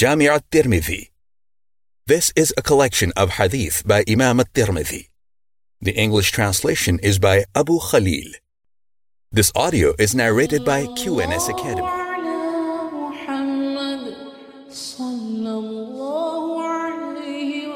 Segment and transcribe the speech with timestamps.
[0.00, 1.10] Jami' al-Tirmidhi.
[2.06, 5.10] This is a collection of hadith by Imam al-Tirmidhi.
[5.82, 8.32] The English translation is by Abu Khalil.
[9.30, 11.92] This audio is narrated by QNS Academy.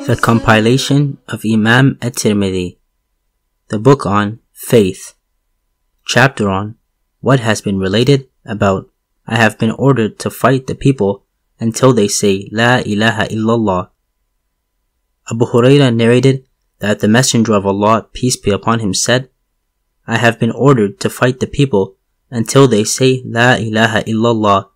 [0.07, 2.79] The compilation of Imam at-Tirmidhi,
[3.69, 5.13] the book on faith,
[6.07, 6.77] chapter on
[7.21, 8.89] what has been related about
[9.27, 11.24] I have been ordered to fight the people
[11.61, 13.91] until they say La ilaha illallah.
[15.31, 16.47] Abu Huraira narrated
[16.81, 19.31] that the Messenger of Allah, peace be upon him, said,
[20.07, 21.97] I have been ordered to fight the people
[22.31, 24.69] until they say La ilaha illallah,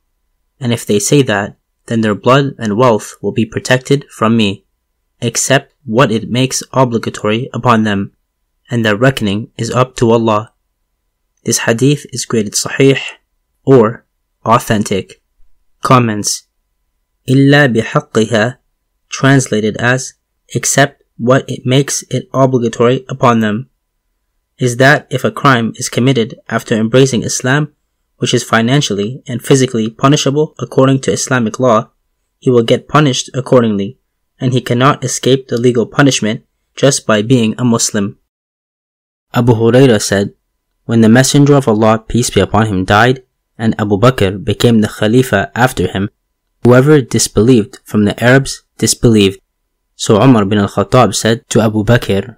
[0.60, 4.64] and if they say that, then their blood and wealth will be protected from me,
[5.20, 8.12] except what it makes obligatory upon them,
[8.70, 10.52] and their reckoning is up to Allah.
[11.44, 13.00] This hadith is graded sahih
[13.64, 14.04] or
[14.44, 15.22] authentic.
[15.82, 16.47] Comments
[17.28, 18.56] Illa bihaqqiha
[19.10, 20.14] translated as
[20.54, 23.68] except what it makes it obligatory upon them
[24.56, 27.72] is that if a crime is committed after embracing Islam,
[28.16, 31.90] which is financially and physically punishable according to Islamic law,
[32.38, 33.98] he will get punished accordingly,
[34.40, 38.18] and he cannot escape the legal punishment just by being a Muslim.
[39.34, 40.34] Abu Huraira said,
[40.86, 43.22] When the Messenger of Allah, peace be upon him, died,
[43.56, 46.10] and Abu Bakr became the Khalifa after him,
[46.64, 49.40] whoever disbelieved from the Arabs disbelieved.
[49.96, 52.36] So Umar bin al-Khattab said to Abu Bakr,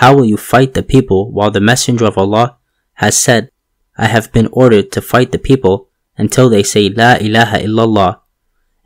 [0.00, 2.58] How will you fight the people while the Messenger of Allah
[2.94, 3.50] has said,
[3.96, 8.20] I have been ordered to fight the people until they say La ilaha illallah,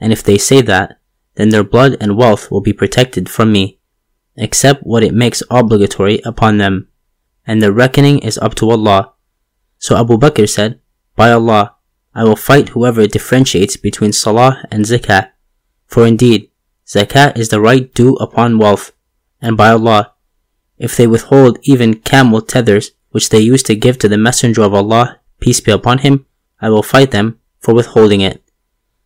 [0.01, 0.99] and if they say that,
[1.35, 3.81] then their blood and wealth will be protected from me,
[4.37, 6.89] except what it makes obligatory upon them
[7.47, 9.13] and the reckoning is up to Allah.
[9.79, 10.81] So Abu Bakr said,
[11.17, 11.77] By Allah,
[12.15, 15.31] I will fight whoever differentiates between Salah and Zakah.
[15.87, 16.51] For indeed,
[16.87, 18.93] Zakah is the right due upon wealth,
[19.41, 20.13] and by Allah,
[20.79, 24.75] if they withhold even camel tethers which they used to give to the Messenger of
[24.75, 26.27] Allah, peace be upon him,
[26.61, 28.43] I will fight them for withholding it.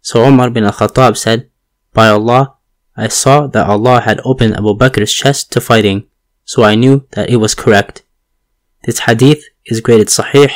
[0.00, 1.50] So Umar bin al-Khattab said,
[1.92, 2.56] By Allah,
[2.96, 6.06] I saw that Allah had opened Abu Bakr's chest to fighting,
[6.44, 8.02] so I knew that it was correct.
[8.84, 10.50] This hadith is graded sahih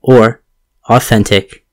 [0.00, 0.42] or
[0.88, 1.66] authentic.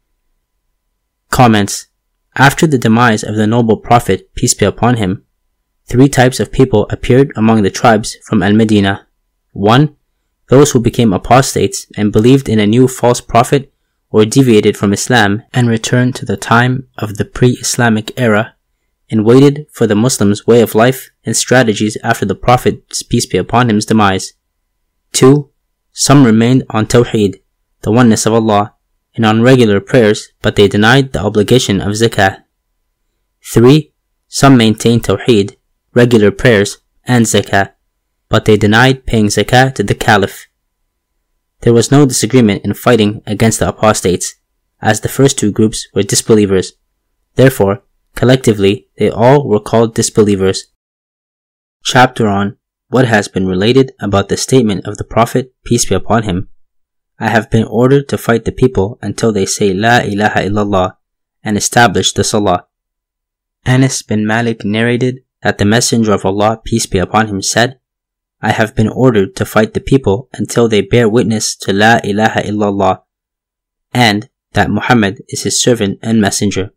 [1.29, 1.88] Comments
[2.35, 5.23] After the demise of the noble Prophet, peace be upon him,
[5.85, 9.07] three types of people appeared among the tribes from Al Medina.
[9.53, 9.95] 1.
[10.49, 13.73] Those who became apostates and believed in a new false prophet
[14.09, 18.55] or deviated from Islam and returned to the time of the pre-Islamic era
[19.09, 23.38] and waited for the Muslims' way of life and strategies after the Prophet's peace be
[23.38, 24.33] upon him's demise.
[25.13, 25.49] 2.
[25.91, 27.41] Some remained on Tawheed,
[27.81, 28.75] the oneness of Allah,
[29.17, 32.44] and on regular prayers, but they denied the obligation of zakah.
[33.44, 33.91] 3.
[34.28, 35.57] Some maintained Tawheed,
[35.94, 37.73] regular prayers, and zakah,
[38.29, 40.47] but they denied paying zakah to the Caliph.
[41.61, 44.35] There was no disagreement in fighting against the apostates,
[44.81, 46.73] as the first two groups were disbelievers.
[47.35, 47.83] Therefore,
[48.16, 50.67] collectively, they all were called disbelievers.
[51.83, 52.57] Chapter on
[52.89, 56.50] what has been related about the statement of the Prophet, peace be upon him,
[57.19, 60.95] I have been ordered to fight the people until they say La ilaha illallah
[61.44, 62.67] and establish the Salah.
[63.66, 67.79] Anas bin Malik narrated that the Messenger of Allah, peace be upon him, said,
[68.41, 72.41] I have been ordered to fight the people until they bear witness to La ilaha
[72.41, 73.01] illallah
[73.94, 76.72] and that Muhammad is his servant and messenger,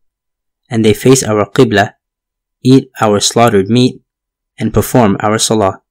[0.70, 1.94] and they face our qibla,
[2.62, 4.00] eat our slaughtered meat,
[4.58, 5.82] and perform our salah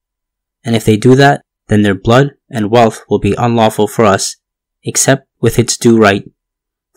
[0.64, 4.36] and if they do that, then their blood and wealth will be unlawful for us,
[4.84, 6.24] except with its due right.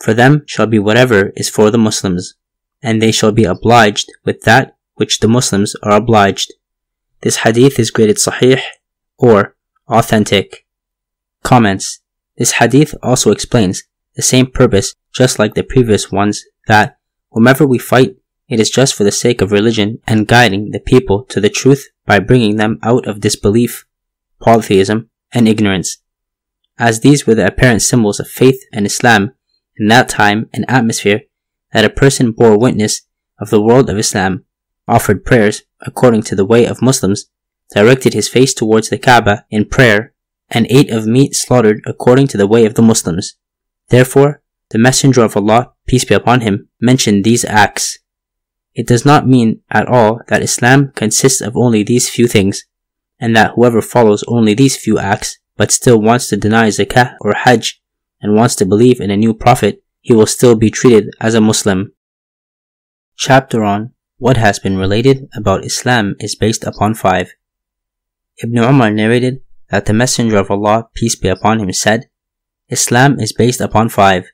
[0.00, 2.34] For them shall be whatever is for the Muslims,
[2.82, 6.52] and they shall be obliged with that which the Muslims are obliged.
[7.22, 8.60] This hadith is graded sahih
[9.16, 9.56] or
[9.88, 10.66] authentic.
[11.42, 12.00] Comments.
[12.36, 13.84] This hadith also explains
[14.14, 16.98] the same purpose just like the previous ones that
[17.30, 18.16] whomever we fight
[18.48, 21.88] it is just for the sake of religion and guiding the people to the truth
[22.04, 23.86] by bringing them out of disbelief,
[24.40, 25.98] polytheism, and ignorance.
[26.78, 29.32] As these were the apparent symbols of faith and Islam
[29.76, 31.22] in that time and atmosphere
[31.72, 33.02] that a person bore witness
[33.38, 34.44] of the world of Islam,
[34.86, 37.26] offered prayers according to the way of Muslims,
[37.74, 40.12] directed his face towards the Kaaba in prayer,
[40.50, 43.34] and ate of meat slaughtered according to the way of the Muslims.
[43.88, 47.98] Therefore, the Messenger of Allah, peace be upon him, mentioned these acts
[48.74, 52.64] it does not mean at all that Islam consists of only these few things,
[53.20, 57.34] and that whoever follows only these few acts, but still wants to deny zakah or
[57.34, 57.80] hajj,
[58.20, 61.40] and wants to believe in a new prophet, he will still be treated as a
[61.40, 61.92] Muslim.
[63.16, 67.34] chapter on what has been related about Islam is based upon five.
[68.42, 72.08] Ibn Umar narrated that the Messenger of Allah, peace be upon him, said,
[72.68, 74.30] Islam is based upon five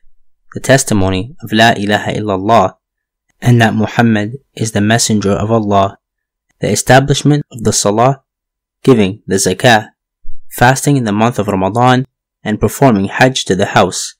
[0.53, 2.75] the testimony of La ilaha illallah,
[3.41, 5.97] and that Muhammad is the Messenger of Allah,
[6.59, 8.23] the establishment of the Salah,
[8.83, 9.90] giving the Zakah,
[10.51, 12.05] fasting in the month of Ramadan,
[12.43, 14.15] and performing Hajj to the house.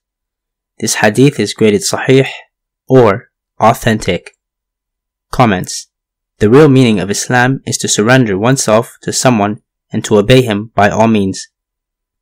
[0.78, 2.28] This hadith is graded Sahih
[2.88, 3.30] or
[3.60, 4.36] authentic.
[5.30, 5.88] Comments
[6.38, 9.62] The real meaning of Islam is to surrender oneself to someone
[9.92, 11.48] and to obey him by all means.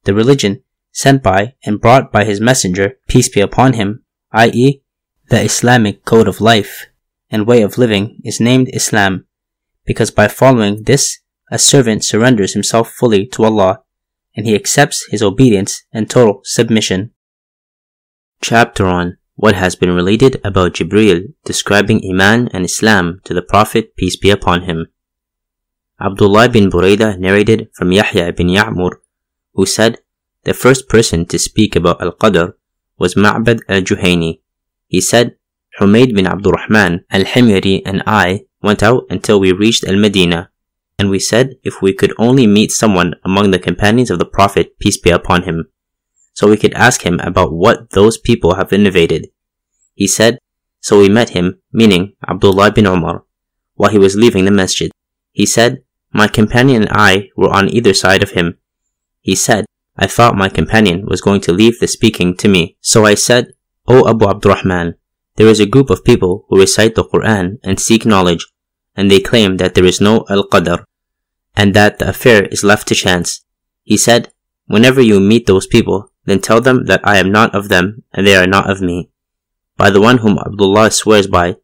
[0.04, 0.62] The religion
[0.92, 4.82] sent by and brought by his messenger, peace be upon him, i.e.,
[5.28, 6.86] the Islamic code of life
[7.30, 9.26] and way of living is named Islam,
[9.84, 11.20] because by following this,
[11.52, 13.82] a servant surrenders himself fully to Allah,
[14.36, 17.12] and he accepts his obedience and total submission.
[18.40, 23.96] Chapter on what has been related about Jibril describing Iman and Islam to the Prophet,
[23.96, 24.86] peace be upon him.
[26.00, 29.00] Abdullah bin Buraidah narrated from Yahya bin Ya'mur,
[29.54, 29.98] who said,
[30.44, 32.54] the first person to speak about Al-Qadr
[32.98, 34.40] was Ma'bad al-Juhayni.
[34.86, 35.36] He said,
[35.78, 40.50] Humayd bin Abdurrahman al-Himyari and I went out until we reached Al-Medina,
[41.00, 44.78] and we said if we could only meet someone among the companions of the Prophet,
[44.78, 45.64] peace be upon him,
[46.34, 49.28] so we could ask him about what those people have innovated.
[49.94, 50.36] He said,
[50.82, 53.24] so we met him, meaning Abdullah bin Umar,
[53.76, 54.90] while he was leaving the masjid.
[55.32, 55.82] He said,
[56.12, 58.58] my companion and I were on either side of him.
[59.22, 59.64] He said,
[59.96, 62.76] I thought my companion was going to leave the speaking to me.
[62.82, 63.52] So I said,
[63.88, 64.96] O Abu Abdurrahman,
[65.36, 68.46] there is a group of people who recite the Quran and seek knowledge,
[68.96, 70.84] and they claim that there is no Al-Qadr,
[71.56, 73.44] and that the affair is left to chance.
[73.82, 74.32] He said,
[74.66, 78.26] Whenever you meet those people, then tell them that I am not of them, and
[78.26, 79.10] they are not of me.
[79.76, 81.56] By the one whom Abdullah swears by,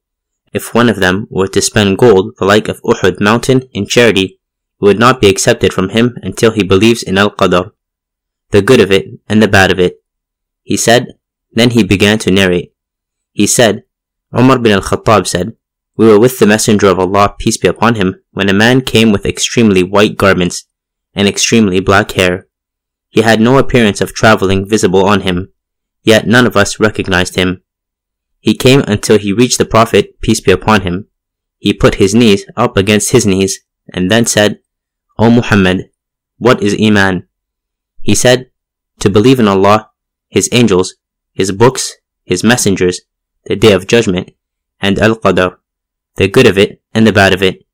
[0.53, 4.41] if one of them were to spend gold the like of Uhud mountain in charity,
[4.81, 7.73] it would not be accepted from him until he believes in Al-Qadr
[8.51, 10.03] the good of it and the bad of it.
[10.63, 11.19] He said,
[11.53, 12.73] then he began to narrate.
[13.33, 13.85] He said,
[14.37, 15.57] Umar bin al-Khattab said,
[15.97, 19.13] We were with the Messenger of Allah, peace be upon him, when a man came
[19.13, 20.67] with extremely white garments
[21.15, 22.49] and extremely black hair.
[23.09, 25.53] He had no appearance of traveling visible on him,
[26.03, 27.63] yet none of us recognized him.
[28.41, 31.09] He came until he reached the Prophet, peace be upon him.
[31.59, 33.61] He put his knees up against his knees,
[33.93, 34.61] and then said,
[35.19, 35.91] O Muhammad,
[36.39, 37.27] what is Iman?
[38.03, 38.51] He said,
[39.01, 39.91] to believe in Allah,
[40.29, 40.97] His angels,
[41.33, 41.95] His books,
[42.25, 43.03] His messengers,
[43.45, 44.31] the day of judgment,
[44.81, 45.57] and Al-Qadr,
[46.17, 47.65] the good of it and the bad of it.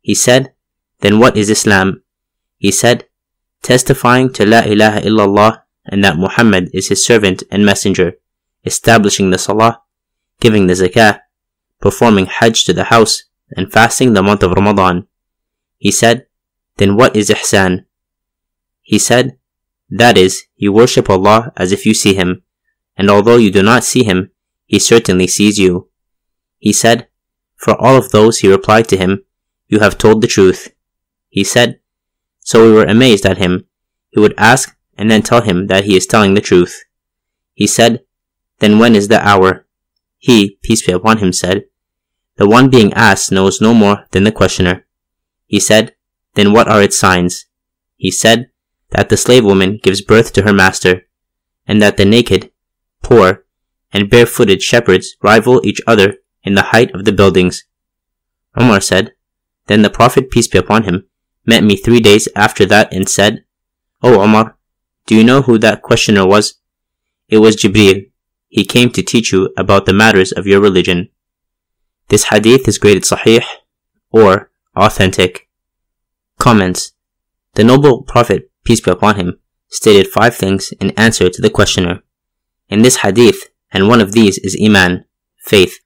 [0.00, 0.52] He said,
[1.00, 2.02] then what is Islam?
[2.56, 3.06] He said,
[3.62, 8.14] testifying to La ilaha illallah and that Muhammad is his servant and messenger,
[8.64, 9.82] establishing the salah,
[10.40, 11.20] giving the zakah,
[11.80, 13.24] performing hajj to the house,
[13.56, 15.06] and fasting the month of Ramadan.
[15.78, 16.26] He said,
[16.76, 17.86] then what is ihsan?
[18.82, 19.38] He said,
[19.90, 22.42] that is, you worship Allah as if you see Him,
[22.96, 24.30] and although you do not see Him,
[24.66, 25.90] He certainly sees you.
[26.58, 27.08] He said,
[27.60, 29.22] For all of those he replied to him,
[29.68, 30.72] You have told the truth.
[31.28, 31.78] He said,
[32.40, 33.66] So we were amazed at him.
[34.08, 36.84] He would ask and then tell him that he is telling the truth.
[37.52, 38.00] He said,
[38.60, 39.66] Then when is the hour?
[40.16, 41.64] He, peace be upon him, said,
[42.36, 44.86] The one being asked knows no more than the questioner.
[45.44, 45.94] He said,
[46.36, 47.44] Then what are its signs?
[47.96, 48.50] He said,
[48.92, 51.06] that the slave woman gives birth to her master,
[51.66, 52.50] and that the naked,
[53.02, 53.44] poor,
[53.92, 57.64] and barefooted shepherds rival each other in the height of the buildings.
[58.56, 59.12] Omar said,
[59.66, 61.06] Then the Prophet, peace be upon him,
[61.46, 63.44] met me three days after that and said,
[64.02, 64.56] O Omar,
[65.06, 66.54] do you know who that questioner was?
[67.28, 68.10] It was Jibreel.
[68.48, 71.08] He came to teach you about the matters of your religion.
[72.08, 73.44] This hadith is graded sahih
[74.10, 75.48] or authentic.
[76.38, 76.92] Comments.
[77.54, 82.02] The noble Prophet peace be upon him, stated five things in answer to the questioner.
[82.68, 85.04] In this hadith, and one of these is Iman,
[85.38, 85.78] faith.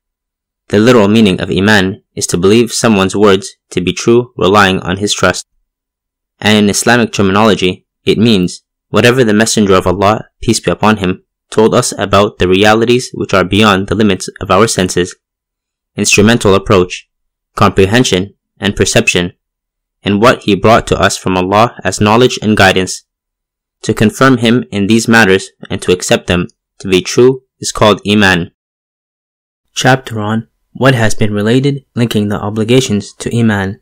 [0.69, 4.97] The literal meaning of Iman is to believe someone's words to be true relying on
[4.97, 5.47] his trust.
[6.41, 11.23] And in Islamic terminology, it means whatever the Messenger of Allah, peace be upon him,
[11.51, 15.15] told us about the realities which are beyond the limits of our senses.
[15.97, 17.09] Instrumental approach,
[17.55, 19.33] comprehension, and perception
[20.05, 23.05] and what he brought to us from Allah as knowledge and guidance.
[23.83, 28.01] To confirm him in these matters and to accept them to be true is called
[28.07, 28.53] Iman.
[29.75, 33.81] Chapter on what has been related linking the obligations to Iman.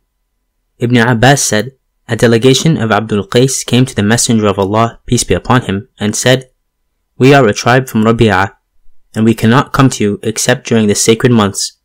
[0.79, 1.73] Ibn Abbas said,
[2.07, 5.89] A delegation of Abdul Qais came to the Messenger of Allah, peace be upon him,
[5.99, 6.51] and said,
[7.17, 8.57] We are a tribe from Rabi'ah,
[9.15, 11.79] and we cannot come to you except during the sacred months.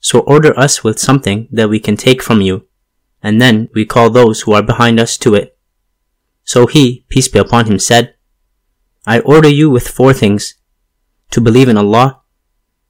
[0.00, 2.66] So order us with something that we can take from you,
[3.22, 5.58] and then we call those who are behind us to it.
[6.44, 8.14] So he, peace be upon him, said,
[9.06, 10.54] I order you with four things.
[11.30, 12.22] To believe in Allah.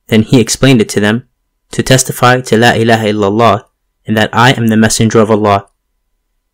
[0.08, 1.28] Then he explained it to them.
[1.72, 3.64] To testify to La ilaha illallah
[4.06, 5.68] and that I am the messenger of Allah.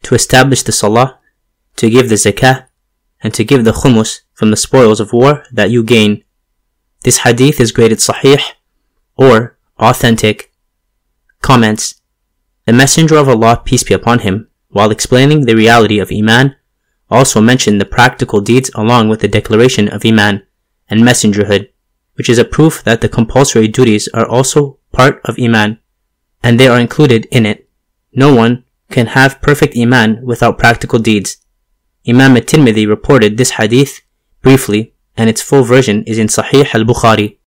[0.04, 1.19] To establish the salah.
[1.76, 2.66] To give the zakah.
[3.21, 6.25] And to give the khumus from the spoils of war that you gain.
[7.02, 8.42] This hadith is graded sahih
[9.16, 10.52] or authentic.
[11.40, 12.00] Comments.
[12.66, 16.57] The messenger of Allah, peace be upon him, while explaining the reality of Iman,
[17.11, 20.47] also mentioned the practical deeds along with the declaration of Iman
[20.88, 21.69] and messengerhood,
[22.14, 25.79] which is a proof that the compulsory duties are also part of Iman,
[26.43, 27.69] and they are included in it.
[28.13, 31.39] No one can have perfect Iman without practical deeds.
[32.07, 34.01] Imam at-Tirmidhi reported this hadith
[34.43, 37.39] briefly, and its full version is in Sahih al-Bukhari.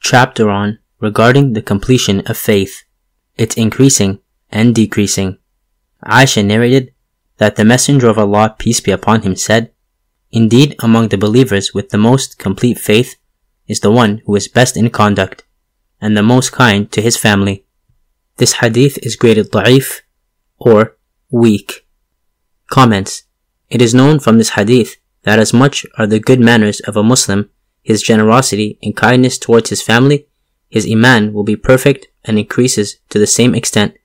[0.00, 2.84] Chapter on regarding the completion of faith,
[3.36, 5.38] its increasing and decreasing.
[6.04, 6.92] Aisha narrated
[7.38, 9.72] that the Messenger of Allah, peace be upon him, said,
[10.30, 13.16] Indeed, among the believers with the most complete faith
[13.66, 15.44] is the one who is best in conduct
[16.02, 17.64] and the most kind to his family.
[18.36, 20.00] This hadith is graded da'if
[20.58, 20.96] or
[21.30, 21.86] weak.
[22.70, 23.22] Comments.
[23.70, 27.02] It is known from this hadith that as much are the good manners of a
[27.02, 27.48] Muslim,
[27.82, 30.26] his generosity and kindness towards his family,
[30.68, 33.96] his iman will be perfect and increases to the same extent.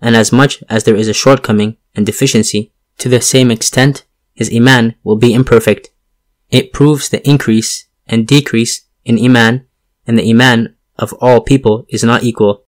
[0.00, 4.52] And as much as there is a shortcoming and deficiency, to the same extent his
[4.54, 5.90] iman will be imperfect.
[6.50, 9.66] It proves the increase and decrease in iman,
[10.06, 12.64] and the iman of all people is not equal.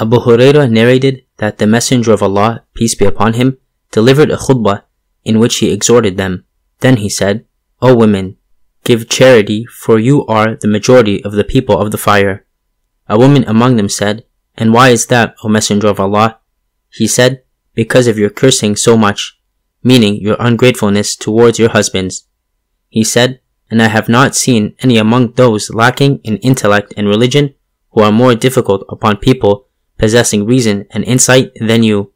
[0.00, 3.58] Abu Hurairah narrated that the Messenger of Allah, peace be upon him,
[3.90, 4.84] delivered a khutbah
[5.24, 6.44] in which he exhorted them.
[6.78, 7.44] Then he said,
[7.82, 8.36] O women,
[8.84, 12.46] give charity, for you are the majority of the people of the fire.
[13.08, 14.24] A woman among them said,
[14.56, 16.38] And why is that, O Messenger of Allah?
[16.90, 17.42] He said,
[17.74, 19.38] Because of your cursing so much,
[19.82, 22.26] meaning your ungratefulness towards your husbands.
[22.88, 23.39] He said,
[23.70, 27.54] And I have not seen any among those lacking in intellect and religion
[27.92, 32.12] who are more difficult upon people possessing reason and insight than you.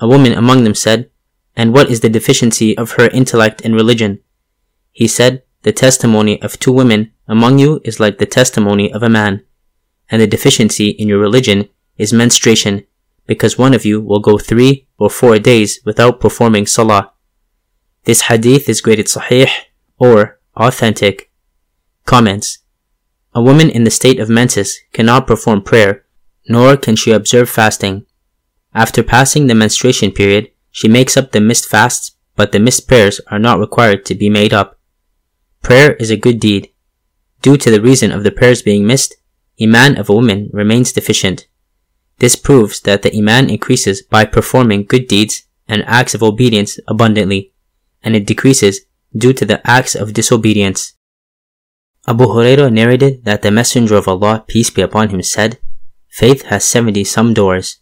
[0.00, 1.10] A woman among them said,
[1.56, 4.20] and what is the deficiency of her intellect and religion?
[4.90, 9.08] He said, The testimony of two women among you is like the testimony of a
[9.08, 9.42] man,
[10.10, 12.84] and the deficiency in your religion is menstruation,
[13.26, 17.12] because one of you will go three or four days without performing salah.
[18.04, 19.48] This hadith is graded sahih
[19.98, 21.30] or authentic.
[22.04, 22.58] Comments.
[23.34, 26.04] A woman in the state of menses cannot perform prayer,
[26.48, 28.06] nor can she observe fasting.
[28.74, 33.20] After passing the menstruation period, she makes up the missed fasts, but the missed prayers
[33.28, 34.78] are not required to be made up.
[35.62, 36.70] Prayer is a good deed.
[37.42, 39.16] Due to the reason of the prayers being missed,
[39.60, 41.46] Iman of a woman remains deficient.
[42.18, 47.52] This proves that the Iman increases by performing good deeds and acts of obedience abundantly,
[48.02, 48.82] and it decreases
[49.16, 50.94] due to the acts of disobedience.
[52.06, 55.58] Abu Hurairah narrated that the Messenger of Allah, peace be upon him, said,
[56.10, 57.78] Faith has seventy some doors,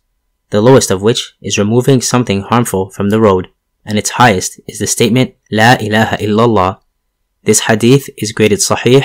[0.51, 3.49] the lowest of which is removing something harmful from the road,
[3.85, 6.81] and its highest is the statement La ilaha illallah.
[7.43, 9.05] This hadith is graded sahih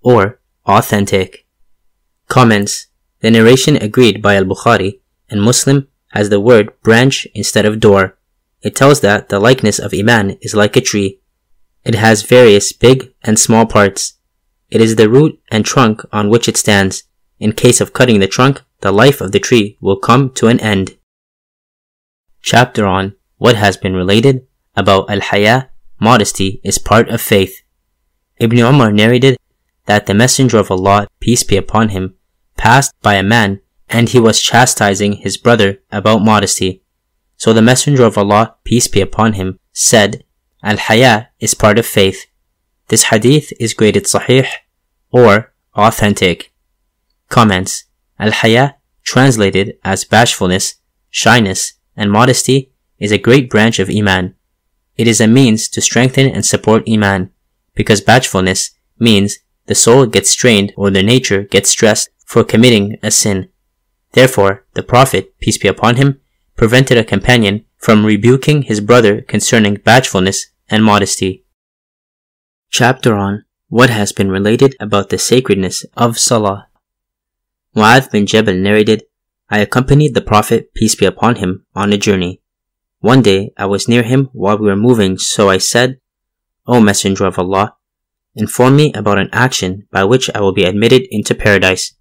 [0.00, 1.46] or authentic.
[2.28, 2.86] Comments.
[3.20, 8.16] The narration agreed by al-Bukhari and Muslim has the word branch instead of door.
[8.62, 11.20] It tells that the likeness of Iman is like a tree.
[11.84, 14.14] It has various big and small parts.
[14.70, 17.04] It is the root and trunk on which it stands.
[17.38, 20.60] In case of cutting the trunk, the life of the tree will come to an
[20.60, 20.96] end.
[22.42, 27.62] Chapter on what has been related about al-haya, modesty is part of faith.
[28.38, 29.38] Ibn Umar narrated
[29.86, 32.14] that the Messenger of Allah, peace be upon him,
[32.56, 36.82] passed by a man and he was chastising his brother about modesty.
[37.36, 40.24] So the Messenger of Allah, peace be upon him, said,
[40.64, 42.24] Al-Haya is part of faith.
[42.88, 44.48] This hadith is graded sahih
[45.10, 46.52] or authentic.
[47.28, 47.84] Comments.
[48.18, 50.76] Al-Haya, translated as bashfulness,
[51.10, 54.36] shyness, and modesty, is a great branch of Iman.
[54.96, 57.30] It is a means to strengthen and support Iman,
[57.74, 63.10] because bashfulness means the soul gets strained or the nature gets stressed for committing a
[63.10, 63.50] sin.
[64.12, 66.20] Therefore, the Prophet, peace be upon him,
[66.56, 71.44] prevented a companion from rebuking his brother concerning bashfulness and modesty.
[72.70, 76.68] Chapter on what has been related about the sacredness of Salah.
[77.76, 79.02] Mu'adh bin Jabal narrated,
[79.50, 82.40] I accompanied the Prophet, peace be upon him, on a journey.
[83.00, 86.00] One day I was near him while we were moving, so I said,
[86.66, 87.76] O Messenger of Allah,
[88.34, 91.94] inform me about an action by which I will be admitted into paradise.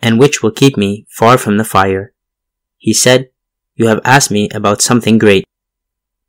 [0.00, 2.12] and which will keep me far from the fire.
[2.76, 3.30] He said,
[3.74, 5.46] You have asked me about something great.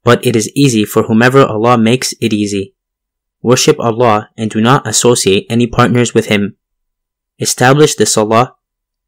[0.06, 2.76] But it is easy for whomever Allah makes it easy.
[3.42, 6.56] Worship Allah and do not associate any partners with Him.
[7.40, 8.56] Establish the Salah,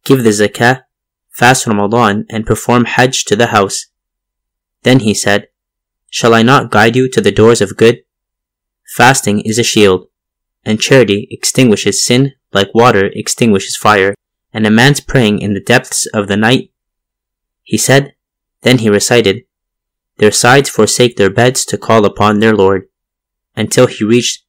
[0.03, 0.83] give the Zakah,
[1.29, 3.85] fast Ramadan, and perform Hajj to the house.
[4.83, 5.47] Then he said,
[6.09, 7.99] Shall I not guide you to the doors of good?
[8.95, 10.07] Fasting is a shield,
[10.65, 14.15] and charity extinguishes sin like water extinguishes fire,
[14.51, 16.71] and a man's praying in the depths of the night.
[17.63, 18.15] He said,
[18.61, 19.43] then he recited,
[20.17, 22.89] Their sides forsake their beds to call upon their Lord,
[23.55, 24.43] until he reached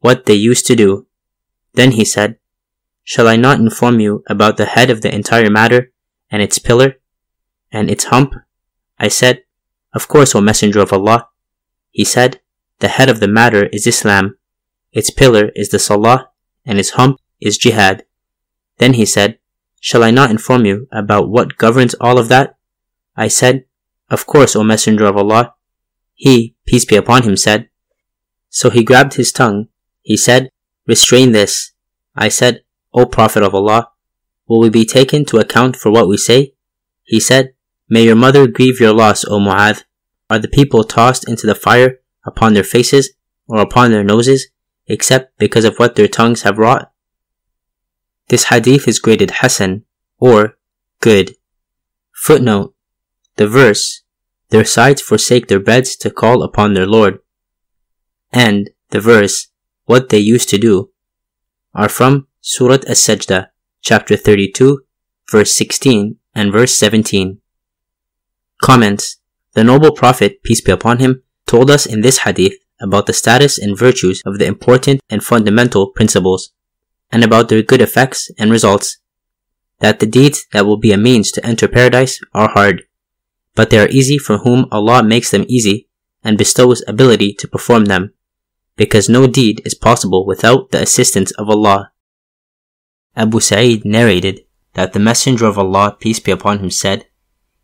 [0.00, 1.06] what they used to do.
[1.74, 2.38] Then he said,
[3.04, 5.92] Shall I not inform you about the head of the entire matter,
[6.30, 6.96] and its pillar,
[7.70, 8.34] and its hump?
[8.98, 9.44] I said,
[9.92, 11.28] Of course, O Messenger of Allah.
[11.90, 12.40] He said,
[12.80, 14.36] The head of the matter is Islam,
[14.92, 16.30] its pillar is the Salah,
[16.64, 18.04] and its hump is Jihad.
[18.78, 19.38] Then he said,
[19.80, 22.56] Shall I not inform you about what governs all of that?
[23.16, 23.64] I said,
[24.08, 25.54] Of course, O Messenger of Allah.
[26.14, 27.68] He, peace be upon him, said.
[28.48, 29.68] So he grabbed his tongue.
[30.02, 30.50] He said,
[30.86, 31.72] Restrain this.
[32.14, 32.62] I said,
[32.94, 33.90] O Prophet of Allah,
[34.46, 36.54] will we be taken to account for what we say?
[37.04, 37.54] He said,
[37.88, 39.84] May your mother grieve your loss, O Mu'adh.
[40.30, 43.10] Are the people tossed into the fire upon their faces
[43.46, 44.48] or upon their noses,
[44.86, 46.90] except because of what their tongues have wrought?
[48.28, 49.84] This hadith is graded Hasan
[50.18, 50.56] or
[51.00, 51.36] good.
[52.12, 52.74] Footnote
[53.36, 54.02] The verse,
[54.48, 57.18] Their sides forsake their beds to call upon their Lord,
[58.32, 59.48] and the verse,
[59.84, 60.90] What they used to do,
[61.74, 63.48] are from Surat As-Sajdah,
[63.82, 64.80] chapter 32,
[65.30, 67.38] verse 16 and verse 17.
[68.62, 69.16] Comments
[69.52, 73.58] The Noble Prophet, peace be upon him, told us in this hadith about the status
[73.58, 76.52] and virtues of the important and fundamental principles
[77.10, 78.98] and about their good effects and results.
[79.80, 82.84] That the deeds that will be a means to enter paradise are hard,
[83.56, 85.88] but they are easy for whom Allah makes them easy
[86.22, 88.12] and bestows ability to perform them,
[88.76, 91.90] because no deed is possible without the assistance of Allah.
[93.16, 94.42] Abu Sa'id narrated
[94.74, 97.06] that the Messenger of Allah, peace be upon him, said,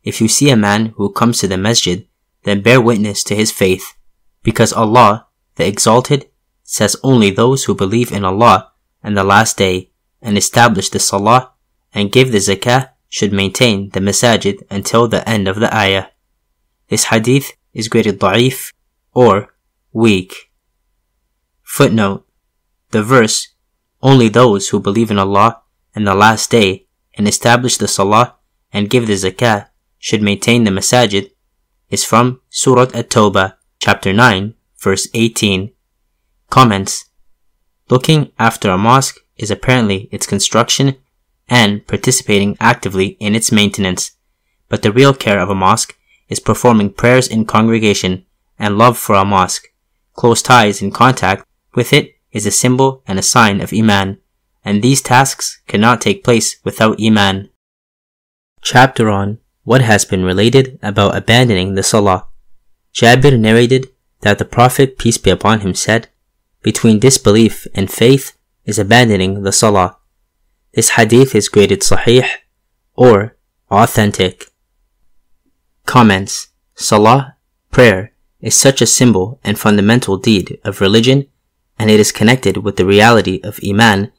[0.02, 2.08] If you see a man who comes to the masjid,
[2.44, 3.94] then bear witness to his faith,
[4.42, 6.30] because Allah, the Exalted,
[6.62, 9.90] says only those who believe in Allah and the last day
[10.22, 11.52] and establish the salah
[11.92, 16.06] and give the zakah should maintain the masajid until the end of the ayah.
[16.88, 18.72] This hadith is graded da'if
[19.12, 19.52] or
[19.92, 20.50] weak.
[21.62, 22.24] Footnote
[22.90, 23.48] The verse,
[24.00, 25.60] only those who believe in Allah
[25.94, 28.36] and the last day and establish the salah
[28.72, 31.32] and give the zakah should maintain the masajid
[31.90, 35.70] is from Surah At-Tawbah, chapter 9, verse 18.
[36.48, 37.04] Comments
[37.90, 40.96] Looking after a mosque is apparently its construction
[41.52, 44.12] and participating actively in its maintenance,
[44.70, 45.94] but the real care of a mosque
[46.30, 48.24] is performing prayers in congregation
[48.58, 49.68] and love for a mosque.
[50.14, 54.18] Close ties in contact with it is a symbol and a sign of Iman,
[54.64, 57.50] and these tasks cannot take place without Iman.
[58.62, 62.28] Chapter on what has been related about abandoning the Salah.
[62.94, 63.88] Jabir narrated
[64.22, 66.08] that the Prophet, peace be upon him, said,
[66.62, 69.98] between disbelief and faith is abandoning the salah.
[70.74, 72.26] This hadith is graded sahih
[72.94, 73.36] or
[73.70, 74.50] authentic.
[75.84, 77.36] Comments Salah,
[77.70, 81.26] prayer, is such a symbol and fundamental deed of religion
[81.78, 84.12] and it is connected with the reality of Iman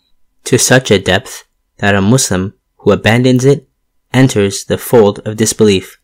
[0.46, 1.46] to such a depth
[1.78, 3.68] that a Muslim who abandons it
[4.14, 6.00] enters the fold of disbelief.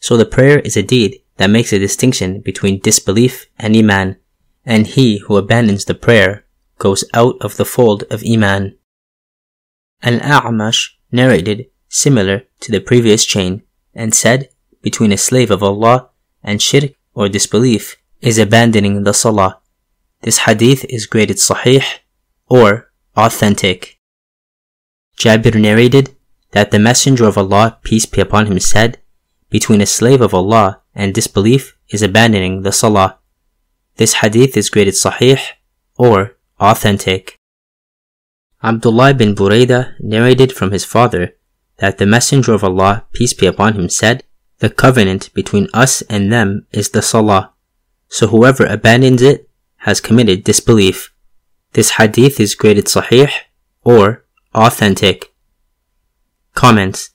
[0.00, 4.16] So the prayer is a deed that makes a distinction between disbelief and Iman
[4.64, 6.44] and he who abandons the prayer
[6.78, 8.78] goes out of the fold of Iman.
[10.02, 13.62] Al-A'mash narrated similar to the previous chain
[13.94, 14.48] and said
[14.82, 16.10] between a slave of Allah
[16.42, 19.60] and shirk or disbelief is abandoning the salah.
[20.22, 21.84] This hadith is graded sahih
[22.48, 23.98] or authentic.
[25.16, 26.16] Jabir narrated
[26.52, 29.00] that the Messenger of Allah, peace be upon him, said,
[29.50, 33.18] between a slave of Allah and disbelief is abandoning the salah.
[33.96, 35.40] This hadith is graded sahih
[35.96, 37.38] or authentic.
[38.62, 41.34] Abdullah bin Buraidah narrated from his father
[41.78, 44.22] that the Messenger of Allah, peace be upon him, said,
[44.58, 47.52] The covenant between us and them is the Salah.
[48.08, 49.48] So whoever abandons it
[49.78, 51.12] has committed disbelief.
[51.72, 53.32] This hadith is graded sahih
[53.82, 55.34] or authentic.
[56.54, 57.10] Comments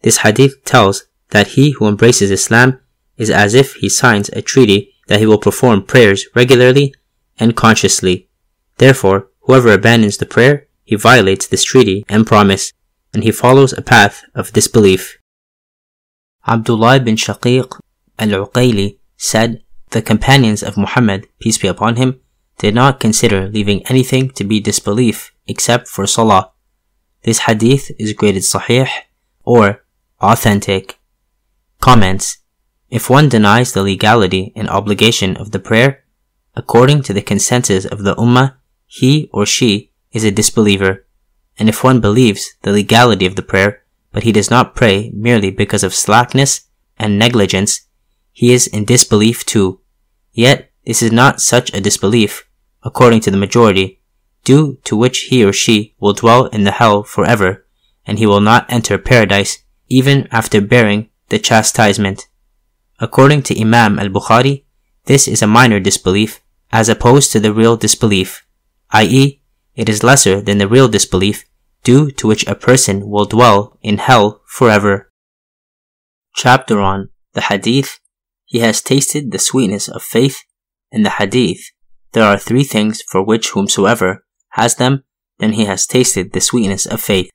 [0.00, 2.80] This hadith tells that he who embraces Islam
[3.18, 6.94] is as if he signs a treaty that he will perform prayers regularly
[7.38, 8.30] and consciously.
[8.78, 12.72] Therefore, whoever abandons the prayer, he violates this treaty and promise,
[13.12, 15.18] and he follows a path of disbelief.
[16.46, 17.78] Abdullah bin Shaqiq
[18.18, 22.20] al-Uqayli said, The companions of Muhammad, peace be upon him,
[22.56, 26.52] did not consider leaving anything to be disbelief except for Salah.
[27.22, 28.88] This hadith is graded Sahih
[29.44, 29.84] or
[30.22, 30.98] authentic.
[31.82, 32.38] Comments
[32.88, 36.04] If one denies the legality and obligation of the prayer,
[36.56, 38.54] according to the consensus of the Ummah,
[38.86, 41.06] he or she is a disbeliever.
[41.58, 45.50] And if one believes the legality of the prayer, but he does not pray merely
[45.50, 46.62] because of slackness
[46.98, 47.82] and negligence,
[48.32, 49.80] he is in disbelief too.
[50.32, 52.48] Yet, this is not such a disbelief,
[52.82, 54.00] according to the majority,
[54.44, 57.66] due to which he or she will dwell in the hell forever,
[58.06, 62.28] and he will not enter paradise even after bearing the chastisement.
[63.00, 64.64] According to Imam al-Bukhari,
[65.04, 66.40] this is a minor disbelief
[66.72, 68.46] as opposed to the real disbelief,
[68.90, 69.37] i.e.,
[69.78, 71.44] it is lesser than the real disbelief
[71.84, 75.12] due to which a person will dwell in hell forever.
[76.34, 78.00] Chapter on the Hadith
[78.44, 80.42] He has tasted the sweetness of faith.
[80.90, 81.70] In the Hadith,
[82.12, 84.24] there are three things for which whomsoever
[84.58, 85.04] has them,
[85.38, 87.30] then he has tasted the sweetness of faith.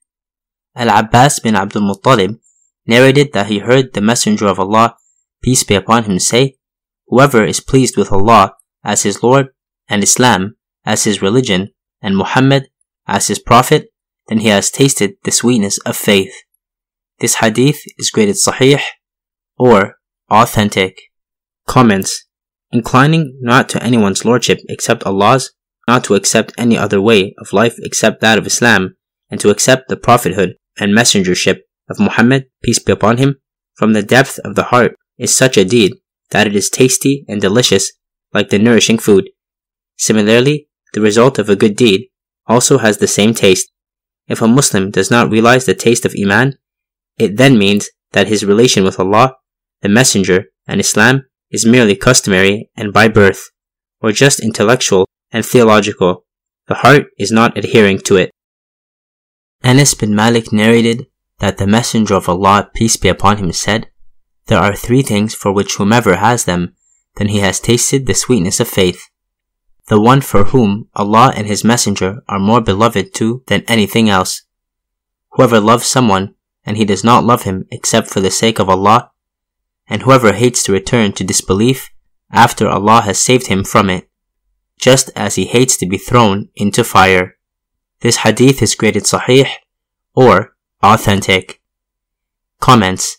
[0.76, 2.40] Al-Abbas bin Abdul Muttalib
[2.86, 4.98] narrated that he heard the Messenger of Allah,
[5.42, 6.58] peace be upon him, say,
[7.08, 9.50] Whoever is pleased with Allah as his Lord,
[9.88, 11.70] and Islam as his religion,
[12.04, 12.70] and Muhammad
[13.08, 13.88] as his Prophet,
[14.28, 16.34] then he has tasted the sweetness of faith.
[17.20, 18.82] This hadith is graded sahih
[19.58, 19.96] or
[20.30, 21.00] authentic.
[21.68, 22.26] Comments
[22.72, 25.54] Inclining not to anyone's lordship except Allah's,
[25.88, 28.96] not to accept any other way of life except that of Islam,
[29.30, 33.36] and to accept the prophethood and messengership of Muhammad, peace be upon him,
[33.76, 35.94] from the depth of the heart is such a deed
[36.32, 37.92] that it is tasty and delicious
[38.34, 39.30] like the nourishing food.
[39.98, 42.08] Similarly, the result of a good deed
[42.48, 43.72] also has the same taste.
[44.28, 46.58] If a Muslim does not realize the taste of Iman,
[47.18, 49.36] it then means that his relation with Allah,
[49.82, 53.50] the Messenger, and Islam is merely customary and by birth,
[54.02, 56.26] or just intellectual and theological.
[56.68, 58.32] The heart is not adhering to it.
[59.64, 61.08] Anas bin Malik narrated
[61.40, 63.88] that the Messenger of Allah, peace be upon him, said,
[64.48, 66.76] There are three things for which whomever has them,
[67.16, 69.10] then he has tasted the sweetness of faith
[69.88, 74.44] the one for whom Allah and His Messenger are more beloved to than anything else.
[75.32, 79.12] Whoever loves someone and he does not love him except for the sake of Allah,
[79.88, 81.90] and whoever hates to return to disbelief
[82.32, 84.10] after Allah has saved him from it,
[84.80, 87.38] just as he hates to be thrown into fire.
[88.00, 89.48] This hadith is graded sahih
[90.16, 91.62] or authentic.
[92.60, 93.18] Comments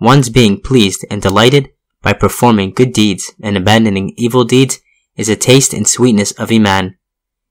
[0.00, 1.70] One's being pleased and delighted
[2.02, 4.80] by performing good deeds and abandoning evil deeds
[5.20, 6.96] is a taste and sweetness of Iman.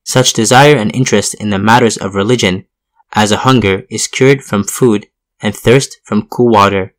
[0.04, 2.66] Such desire and interest in the matters of religion
[3.14, 5.06] as a hunger is cured from food
[5.40, 6.96] and thirst from cool water.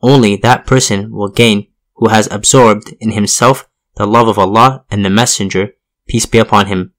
[0.00, 5.04] Only that person will gain who has absorbed in himself the love of Allah and
[5.04, 5.72] the Messenger,
[6.06, 6.92] peace be upon him,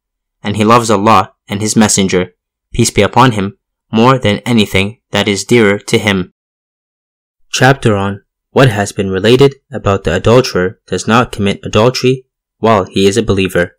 [0.43, 2.33] and he loves Allah and his Messenger,
[2.73, 3.57] peace be upon him,
[3.93, 6.33] more than anything that is dearer to him.
[7.49, 12.25] Chapter on what has been related about the adulterer does not commit adultery
[12.59, 13.77] while he is a believer.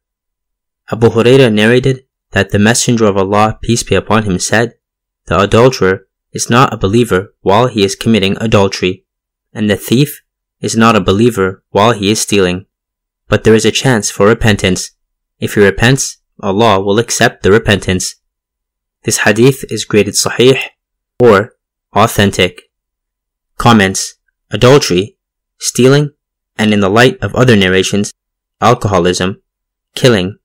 [0.90, 4.74] Abu Huraira narrated that the Messenger of Allah, peace be upon him, said,
[5.26, 9.04] The adulterer is not a believer while he is committing adultery,
[9.52, 10.22] and the thief
[10.60, 12.66] is not a believer while he is stealing.
[13.28, 14.90] But there is a chance for repentance.
[15.38, 18.16] If he repents, Allah will accept the repentance.
[19.04, 20.58] This hadith is graded sahih
[21.18, 21.54] or
[21.94, 22.62] authentic.
[23.56, 24.14] Comments
[24.50, 25.16] Adultery,
[25.58, 26.10] stealing,
[26.58, 28.12] and in the light of other narrations,
[28.60, 29.40] alcoholism,
[29.94, 30.38] killing,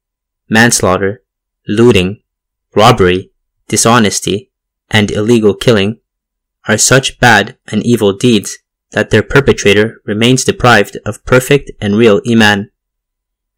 [0.50, 1.22] manslaughter,
[1.68, 2.22] looting,
[2.76, 3.32] robbery,
[3.68, 4.52] dishonesty,
[4.90, 6.00] and illegal killing
[6.68, 8.58] are such bad and evil deeds
[8.92, 12.72] that their perpetrator remains deprived of perfect and real Iman.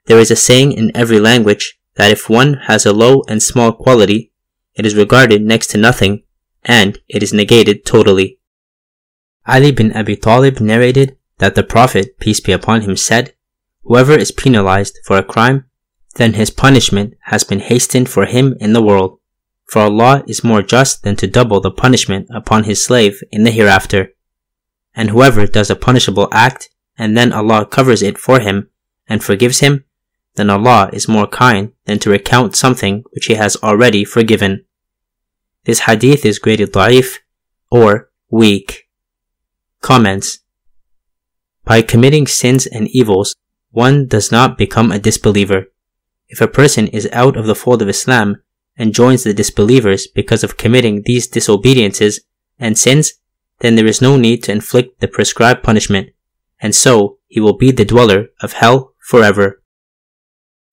[0.05, 3.71] There is a saying in every language that if one has a low and small
[3.73, 4.31] quality,
[4.75, 6.23] it is regarded next to nothing,
[6.63, 8.39] and it is negated totally.
[9.45, 13.33] Ali bin Abi Talib narrated that the Prophet, peace be upon him, said,
[13.87, 15.65] Whoever is penalized for a crime,
[16.15, 19.19] then his punishment has been hastened for him in the world.
[19.65, 23.51] For Allah is more just than to double the punishment upon his slave in the
[23.51, 24.09] hereafter.
[24.93, 28.69] And whoever does a punishable act, and then Allah covers it for him,
[29.07, 29.85] and forgives him,
[30.35, 34.65] then Allah is more kind than to recount something which He has already forgiven.
[35.63, 37.19] This hadith is graded da'if,
[37.71, 38.87] or weak.
[39.81, 40.39] Comments
[41.63, 43.35] By committing sins and evils,
[43.77, 45.67] one does not become a disbeliever.
[46.29, 48.41] If a person is out of the fold of Islam
[48.75, 52.21] and joins the disbelievers because of committing these disobediences
[52.57, 53.13] and sins,
[53.59, 56.09] then there is no need to inflict the prescribed punishment,
[56.59, 59.61] and so he will be the dweller of hell forever.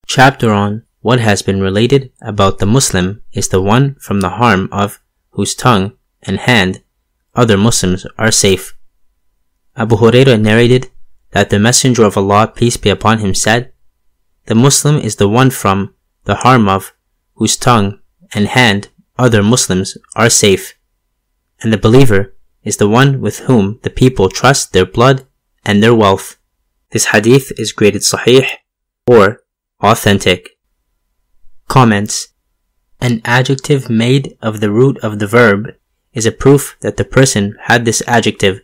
[0.07, 4.67] Chapter on what has been related about the Muslim is the one from the harm
[4.73, 4.99] of
[5.37, 6.83] whose tongue and hand
[7.35, 8.75] other Muslims are safe.
[9.77, 10.89] Abu Hurairah narrated
[11.35, 13.73] that the Messenger of Allah, peace be upon him, said,
[14.47, 15.93] The Muslim is the one from
[16.25, 16.95] the harm of
[17.35, 17.99] whose tongue
[18.33, 20.75] and hand other Muslims are safe.
[21.61, 25.27] And the believer is the one with whom the people trust their blood
[25.65, 26.37] and their wealth.
[26.91, 28.49] This hadith is graded sahih
[29.09, 29.41] or
[29.81, 30.51] authentic.
[31.67, 32.29] Comments
[33.01, 35.75] An adjective made of the root of the verb
[36.13, 38.61] is a proof that the person had this adjective,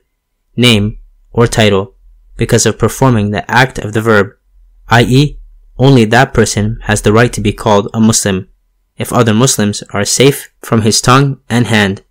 [0.54, 0.98] name,
[1.32, 1.96] or title
[2.40, 4.28] because of performing the act of the verb,
[4.88, 5.38] i.e.,
[5.76, 8.48] only that person has the right to be called a Muslim
[8.96, 12.02] if other Muslims are safe from his tongue and hand.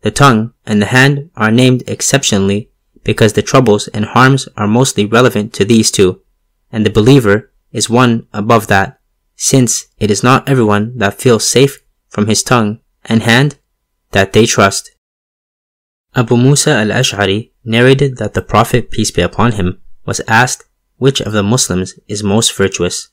[0.00, 2.68] The tongue and the hand are named exceptionally
[3.04, 6.20] because the troubles and harms are mostly relevant to these two,
[6.72, 8.98] and the believer is one above that,
[9.36, 13.56] since it is not everyone that feels safe from his tongue and hand
[14.10, 14.90] that they trust.
[16.16, 20.64] Abu Musa al-Ash'ari narrated that the Prophet, peace be upon him, was asked
[20.96, 23.08] which of the Muslims is most virtuous.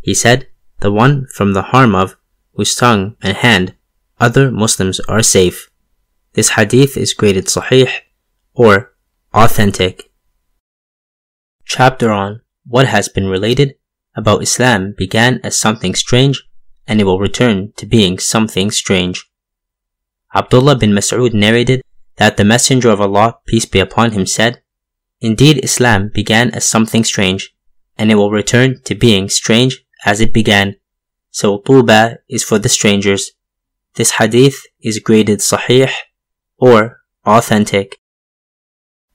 [0.00, 0.46] He said,
[0.80, 2.16] the one from the harm of
[2.52, 3.74] whose tongue and hand
[4.20, 5.70] other Muslims are safe.
[6.34, 7.90] This hadith is graded sahih
[8.54, 8.92] or
[9.32, 10.10] authentic.
[11.64, 13.76] Chapter on what has been related
[14.14, 16.46] about Islam began as something strange
[16.86, 19.24] and it will return to being something strange.
[20.34, 21.82] Abdullah bin Mas'ud narrated
[22.16, 24.62] that the Messenger of Allah, peace be upon him, said,
[25.20, 27.54] Indeed, Islam began as something strange,
[27.96, 30.76] and it will return to being strange as it began.
[31.30, 33.32] So Tuba is for the strangers.
[33.94, 35.90] This hadith is graded sahih
[36.58, 38.00] or authentic.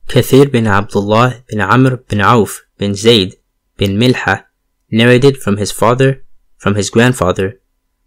[0.08, 3.36] Kathir bin Abdullah bin Amr bin Auf bin Zayd
[3.78, 4.46] bin Milha
[4.90, 6.24] narrated from his father,
[6.58, 7.62] from his grandfather,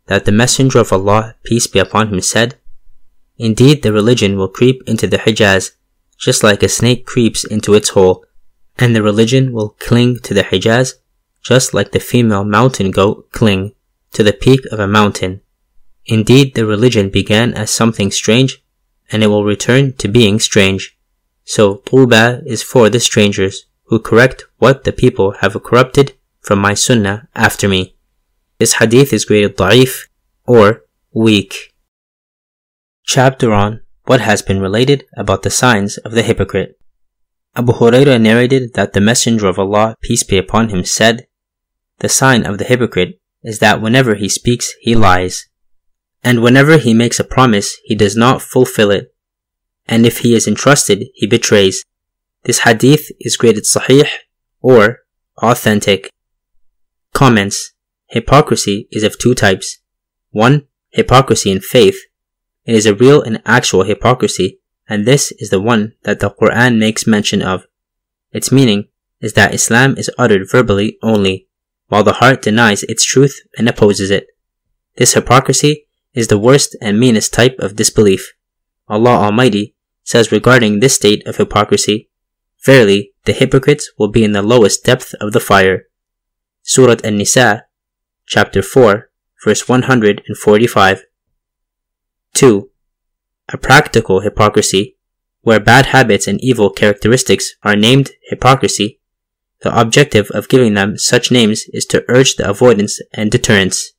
[0.07, 2.59] that the Messenger of Allah, peace be upon him, said,
[3.42, 5.72] Indeed, the religion will creep into the Hijaz,
[6.16, 8.24] just like a snake creeps into its hole,
[8.78, 10.94] and the religion will cling to the Hijaz,
[11.42, 13.72] just like the female mountain goat cling
[14.12, 15.40] to the peak of a mountain.
[16.07, 18.62] Indeed, the religion began as something strange,
[19.11, 20.96] and it will return to being strange.
[21.44, 26.74] So Tuba is for the strangers who correct what the people have corrupted from my
[26.74, 27.96] sunnah after me.
[28.61, 30.07] This hadith is graded da'if
[30.46, 31.71] or weak.
[33.05, 36.79] Chapter on what has been related about the signs of the hypocrite.
[37.55, 41.27] Abu Hurairah narrated that the Messenger of Allah, peace be upon him, said,
[41.99, 45.49] The sign of the hypocrite is that whenever he speaks, he lies.
[46.25, 49.15] And whenever he makes a promise, he does not fulfill it.
[49.87, 51.85] And if he is entrusted, he betrays.
[52.45, 54.09] This hadith is graded sahih
[54.61, 55.01] or
[55.38, 56.11] authentic.
[57.12, 57.73] Comments.
[58.07, 59.79] Hypocrisy is of two types.
[60.31, 61.99] One, hypocrisy in faith.
[62.64, 66.79] It is a real and actual hypocrisy, and this is the one that the Quran
[66.79, 67.66] makes mention of.
[68.31, 68.88] Its meaning
[69.20, 71.48] is that Islam is uttered verbally only,
[71.88, 74.27] while the heart denies its truth and opposes it.
[74.96, 78.33] This hypocrisy is the worst and meanest type of disbelief.
[78.88, 82.11] Allah Almighty says regarding this state of hypocrisy,
[82.64, 85.87] Verily, the hypocrites will be in the lowest depth of the fire.
[86.62, 87.64] Surah An-Nisa,
[88.27, 89.11] chapter 4,
[89.44, 91.05] verse 145.
[92.35, 92.71] 2.
[93.53, 94.97] A practical hypocrisy,
[95.42, 99.01] where bad habits and evil characteristics are named hypocrisy,
[99.62, 103.92] the objective of giving them such names is to urge the avoidance and deterrence.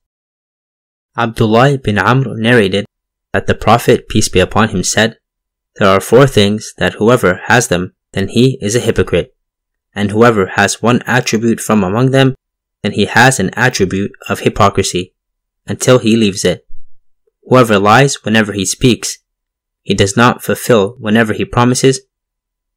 [1.16, 2.86] Abdullah bin Amr narrated
[3.32, 5.16] that the Prophet, peace be upon him, said,
[5.76, 9.34] There are four things that whoever has them, then he is a hypocrite.
[9.94, 12.34] And whoever has one attribute from among them,
[12.82, 15.14] then he has an attribute of hypocrisy,
[15.66, 16.66] until he leaves it.
[17.46, 19.18] Whoever lies whenever he speaks,
[19.82, 22.00] he does not fulfill whenever he promises,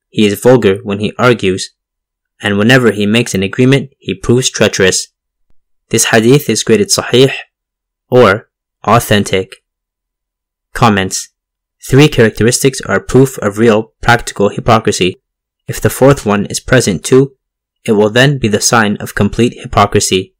[0.10, 1.74] he is vulgar when he argues,
[2.42, 5.08] and whenever he makes an agreement, he proves treacherous.
[5.90, 7.32] This hadith is graded sahih
[8.10, 8.50] or
[8.84, 9.58] authentic.
[10.74, 11.30] Comments.
[11.88, 15.22] Three characteristics are proof of real, practical hypocrisy.
[15.68, 17.36] If the fourth one is present too,
[17.86, 20.36] it will then be the sign of complete hypocrisy.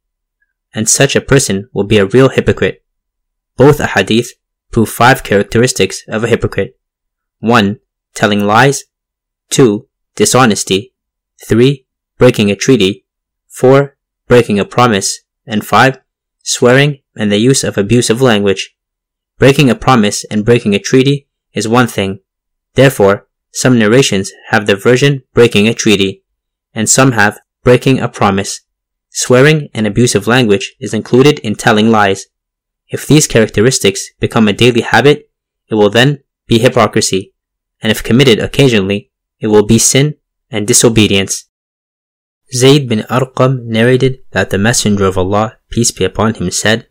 [0.74, 2.84] And such a person will be a real hypocrite.
[3.58, 4.32] Both a hadith
[4.72, 6.78] prove five characteristics of a hypocrite.
[7.40, 7.78] 1.
[8.14, 8.84] Telling lies.
[9.50, 9.86] 2.
[10.14, 10.94] Dishonesty.
[11.46, 11.84] 3
[12.18, 13.04] breaking a treaty,
[13.46, 13.96] 4.
[14.26, 15.98] breaking a promise, and 5.
[16.42, 18.76] swearing and the use of abusive language.
[19.38, 22.20] Breaking a promise and breaking a treaty is one thing.
[22.74, 26.24] Therefore, some narrations have the version breaking a treaty,
[26.74, 28.60] and some have breaking a promise.
[29.10, 32.26] Swearing and abusive language is included in telling lies.
[32.88, 35.30] If these characteristics become a daily habit,
[35.68, 37.34] it will then be hypocrisy,
[37.82, 40.14] and if committed occasionally, it will be sin
[40.50, 41.44] and disobedience.
[42.54, 46.88] Zayd bin Arqam narrated that the Messenger of Allah, peace be upon him, said,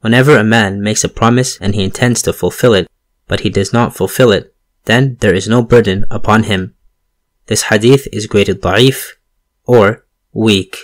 [0.00, 2.86] Whenever a man makes a promise and he intends to fulfill it,
[3.26, 6.74] but he does not fulfill it, then there is no burden upon him.
[7.46, 9.12] This hadith is graded da'if
[9.64, 10.76] or weak.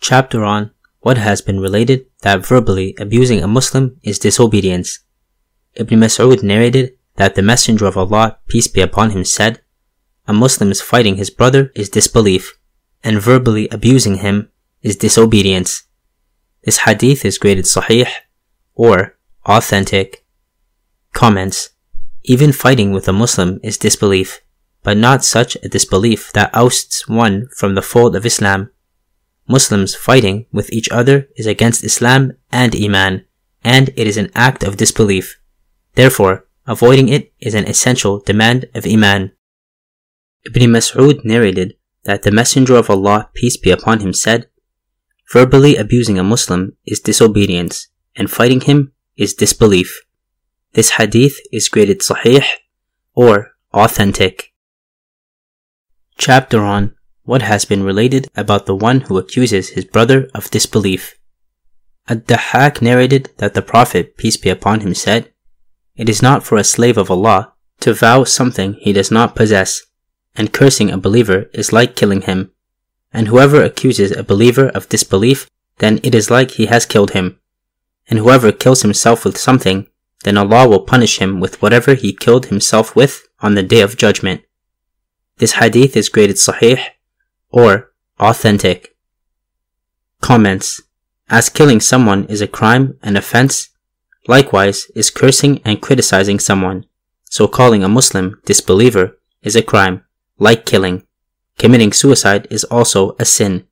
[0.00, 5.00] Chapter on what has been related that verbally abusing a Muslim is disobedience.
[5.74, 9.60] Ibn Mas'ud narrated that the Messenger of Allah, peace be upon him, said,
[10.26, 12.58] A Muslim's fighting his brother is disbelief
[13.02, 14.50] and verbally abusing him
[14.82, 15.84] is disobedience.
[16.64, 18.08] This hadith is graded sahih
[18.74, 20.24] or authentic.
[21.12, 21.70] Comments.
[22.24, 24.40] Even fighting with a Muslim is disbelief,
[24.82, 28.70] but not such a disbelief that ousts one from the fold of Islam.
[29.50, 33.26] Muslims fighting with each other is against Islam and Iman,
[33.64, 35.40] and it is an act of disbelief.
[35.94, 39.32] Therefore, avoiding it is an essential demand of Iman.
[40.46, 44.48] Ibn Mas'ud narrated that the Messenger of Allah, peace be upon him, said,
[45.32, 50.00] Verbally abusing a Muslim is disobedience, and fighting him is disbelief.
[50.72, 52.46] This hadith is graded sahih
[53.14, 54.54] or authentic.
[56.16, 56.94] Chapter on
[57.30, 61.14] what has been related about the one who accuses his brother of disbelief.
[62.08, 65.30] Ad-Dahhak narrated that the Prophet, peace be upon him, said,
[65.94, 69.82] It is not for a slave of Allah to vow something he does not possess
[70.34, 72.50] and cursing a believer is like killing him.
[73.12, 77.38] And whoever accuses a believer of disbelief, then it is like he has killed him.
[78.08, 79.86] And whoever kills himself with something,
[80.24, 83.96] then Allah will punish him with whatever he killed himself with on the day of
[83.96, 84.42] judgment.
[85.38, 86.80] This hadith is graded sahih
[87.50, 88.96] or authentic.
[90.20, 90.80] Comments.
[91.28, 93.70] As killing someone is a crime and offense,
[94.26, 96.86] likewise is cursing and criticizing someone.
[97.24, 100.04] So calling a Muslim disbeliever is a crime
[100.38, 101.04] like killing.
[101.58, 103.66] Committing suicide is also a sin,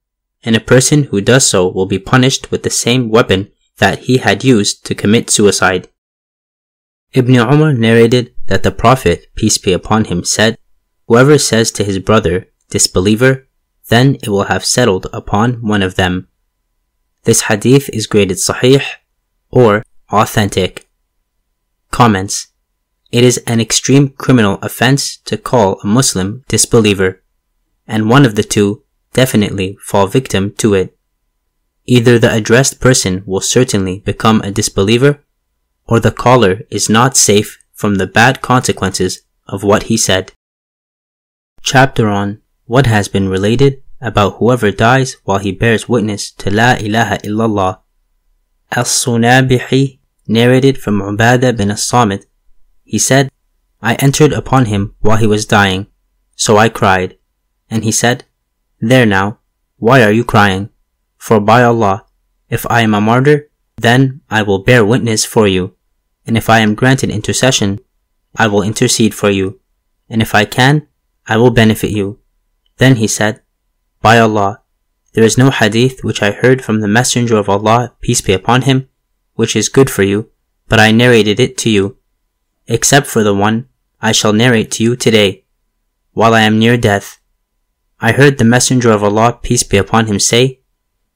[0.44, 4.18] and a person who does so will be punished with the same weapon that he
[4.18, 5.88] had used to commit suicide.
[7.14, 10.58] Ibn Umar narrated that the Prophet, peace be upon him, said,
[11.06, 13.47] Whoever says to his brother, disbeliever,
[13.88, 16.28] then it will have settled upon one of them.
[17.24, 18.84] This hadith is graded sahih
[19.50, 20.88] or authentic.
[21.90, 22.48] Comments
[23.10, 27.22] it is an extreme criminal offense to call a Muslim disbeliever,
[27.86, 28.82] and one of the two
[29.14, 30.94] definitely fall victim to it.
[31.86, 35.24] Either the addressed person will certainly become a disbeliever,
[35.86, 40.32] or the caller is not safe from the bad consequences of what he said.
[41.62, 46.76] Chapter on what has been related about whoever dies while he bears witness to La
[46.78, 47.80] ilaha illallah.
[48.70, 52.28] Al-Sunabihi narrated from Ubadah bin as-Samit
[52.88, 53.30] he said,
[53.82, 55.88] I entered upon him while he was dying,
[56.34, 57.18] so I cried.
[57.68, 58.24] And he said,
[58.80, 59.40] There now,
[59.76, 60.70] why are you crying?
[61.18, 62.06] For by Allah,
[62.48, 65.76] if I am a martyr, then I will bear witness for you.
[66.24, 67.80] And if I am granted intercession,
[68.34, 69.60] I will intercede for you.
[70.08, 70.88] And if I can,
[71.26, 72.20] I will benefit you.
[72.78, 73.42] Then he said,
[74.00, 74.62] By Allah,
[75.12, 78.62] there is no hadith which I heard from the Messenger of Allah, peace be upon
[78.62, 78.88] him,
[79.34, 80.30] which is good for you,
[80.68, 81.98] but I narrated it to you
[82.68, 83.66] except for the one
[84.00, 85.44] I shall narrate to you today,
[86.12, 87.18] while I am near death.
[87.98, 90.60] I heard the Messenger of Allah, peace be upon him, say,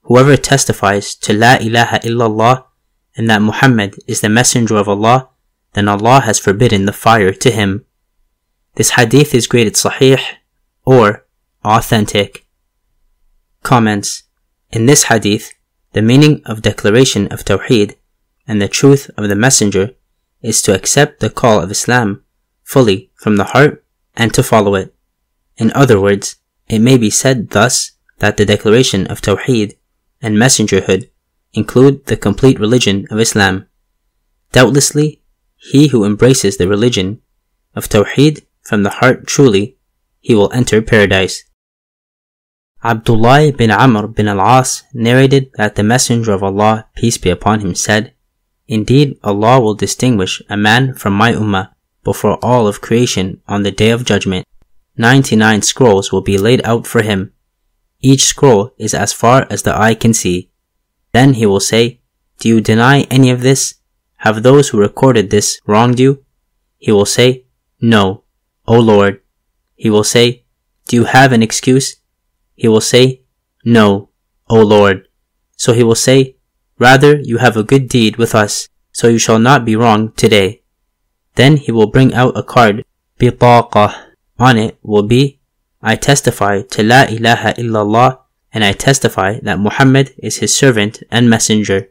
[0.03, 2.65] Whoever testifies to La ilaha illallah
[3.17, 5.29] and that Muhammad is the Messenger of Allah,
[5.75, 7.85] then Allah has forbidden the fire to him.
[8.75, 10.21] This hadith is graded sahih
[10.85, 11.27] or
[11.65, 12.45] authentic.
[13.63, 14.25] Comments.
[14.71, 15.53] In this hadith,
[15.93, 17.97] the meaning of declaration of Tawheed
[18.49, 19.95] and the truth of the Messenger
[20.41, 22.25] is to accept the call of Islam
[22.65, 23.85] fully from the heart
[24.17, 24.95] and to follow it.
[25.57, 26.37] In other words,
[26.69, 29.77] it may be said thus that the declaration of Tawheed
[30.21, 31.11] and messengerhood
[31.53, 33.67] include the complete religion of Islam.
[34.53, 35.21] Doubtlessly,
[35.57, 37.21] he who embraces the religion
[37.75, 39.77] of Tawheed from the heart truly,
[40.21, 41.45] he will enter paradise.
[42.85, 47.75] Abdullah bin Amr bin al-As narrated that the Messenger of Allah, peace be upon him,
[47.77, 48.13] said,
[48.67, 51.71] Indeed, Allah will distinguish a man from my ummah
[52.03, 54.47] before all of creation on the day of judgment.
[54.97, 57.33] 99 scrolls will be laid out for him.
[58.01, 60.51] Each scroll is as far as the eye can see.
[61.13, 62.01] Then he will say,
[62.41, 63.75] Do you deny any of this?
[64.19, 66.25] Have those who recorded this wronged you?
[66.79, 67.45] He will say,
[67.81, 68.25] No,
[68.67, 69.21] O Lord.
[69.77, 70.45] He will say,
[70.89, 71.97] Do you have an excuse?
[72.55, 73.23] He will say,
[73.65, 74.11] No,
[74.49, 75.09] O Lord.
[75.57, 76.37] So he will say,
[76.79, 80.63] Rather, you have a good deed with us, so you shall not be wronged today.
[81.35, 82.85] Then he will bring out a card,
[83.19, 83.95] bitaqah.
[84.39, 85.41] On it will be,
[85.81, 88.19] I testify to La ilaha illallah,
[88.53, 91.89] and I testify that Muhammad is his servant and messenger.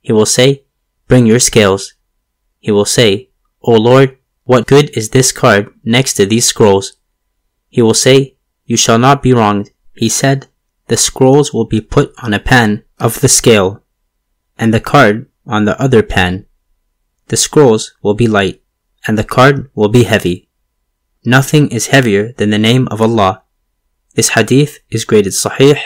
[0.00, 0.64] He will say,
[1.06, 1.94] Bring your scales.
[2.58, 3.30] He will say,
[3.62, 6.96] O Lord, what good is this card next to these scrolls?
[7.68, 9.70] He will say, You shall not be wronged.
[9.94, 10.48] He said,
[10.88, 13.82] The scrolls will be put on a pan of the scale,
[14.58, 16.46] and the card on the other pan.
[17.28, 18.62] The scrolls will be light,
[19.06, 20.48] and the card will be heavy.
[21.24, 23.42] Nothing is heavier than the name of Allah.
[24.14, 25.78] This hadith is graded sahih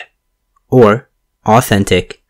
[0.69, 1.11] or
[1.45, 2.23] authentic.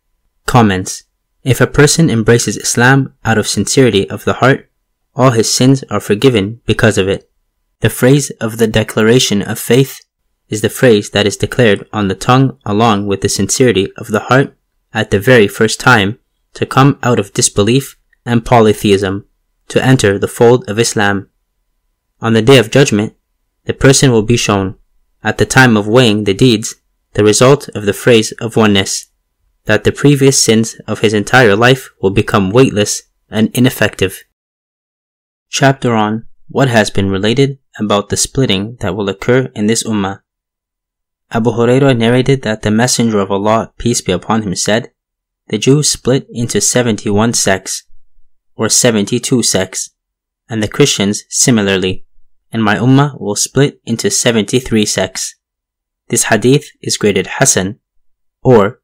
[0.45, 1.05] Comments.
[1.43, 4.71] If a person embraces Islam out of sincerity of the heart,
[5.15, 7.31] all his sins are forgiven because of it.
[7.81, 10.01] The phrase of the declaration of faith
[10.49, 14.21] is the phrase that is declared on the tongue along with the sincerity of the
[14.21, 14.57] heart
[14.93, 16.19] at the very first time
[16.55, 19.27] to come out of disbelief and polytheism
[19.69, 21.29] to enter the fold of Islam.
[22.21, 23.15] On the day of judgment,
[23.65, 24.77] the person will be shown,
[25.23, 26.77] at the time of weighing the deeds,
[27.15, 29.07] the result of the phrase of oneness,
[29.65, 34.25] that the previous sins of his entire life will become weightless and ineffective.
[35.51, 40.21] Chapter on what has been related about the splitting that will occur in this ummah.
[41.31, 44.93] Abu Hurairah narrated that the Messenger of Allah, peace be upon him, said,
[45.49, 47.85] The Jews split into 71 sects,
[48.55, 49.91] or 72 sects,
[50.49, 52.07] and the Christians similarly
[52.53, 55.35] and my ummah will split into 73 sects.
[56.09, 57.81] This hadith is graded Hasan
[58.43, 58.81] or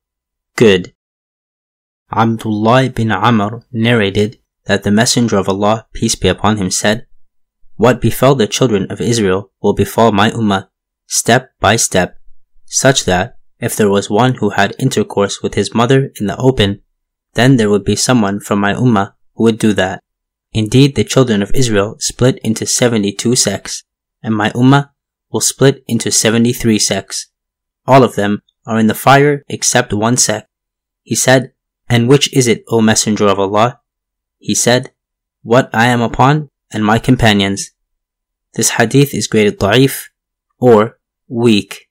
[0.57, 0.93] good.
[2.13, 7.07] Abdullah bin Amr narrated that the Messenger of Allah, peace be upon him, said,
[7.77, 10.69] What befell the children of Israel will befall my ummah,
[11.07, 12.19] step by step,
[12.73, 16.81] such that if there was one who had intercourse with his mother in the open,
[17.35, 20.03] then there would be someone from my ummah who would do that.
[20.53, 23.85] Indeed, the children of Israel split into 72 sects,
[24.23, 24.91] and my ummah
[25.31, 27.29] will split into 73 sects.
[27.87, 30.49] All of them are in the fire except one sect.
[31.03, 31.53] He said,
[31.89, 33.81] And which is it, O Messenger of Allah?
[34.39, 34.93] He said,
[35.43, 37.71] What I am upon and my companions.
[38.55, 40.09] This hadith is graded da'if
[40.59, 40.99] or
[41.29, 41.89] weak.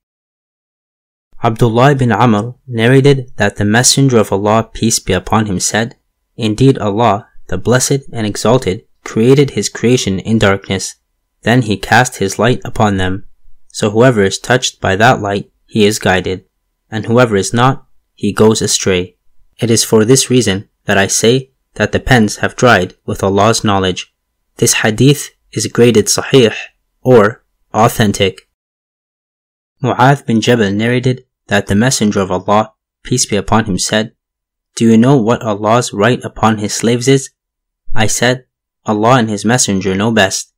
[1.43, 5.95] Abdullah bin Amr narrated that the Messenger of Allah, peace be upon him, said,
[6.37, 10.95] Indeed Allah the Blessed and Exalted, created his creation in darkness.
[11.41, 13.25] Then he cast his light upon them.
[13.69, 16.45] So whoever is touched by that light, he is guided,
[16.91, 19.15] and whoever is not, he goes astray.
[19.57, 23.63] It is for this reason that I say that the pens have dried with Allah's
[23.63, 24.13] knowledge.
[24.57, 26.53] This hadith is graded sahih
[27.01, 28.47] or authentic.
[29.81, 32.71] Mu'adh bin Jabal narrated that the Messenger of Allah,
[33.03, 34.15] peace be upon him, said,
[34.75, 37.31] Do you know what Allah's right upon his slaves is?
[37.93, 38.45] I said,
[38.85, 40.53] Allah and His Messenger know best.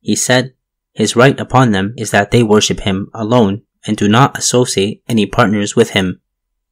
[0.00, 0.52] He said,
[0.92, 5.26] His right upon them is that they worship Him alone and do not associate any
[5.26, 6.20] partners with Him.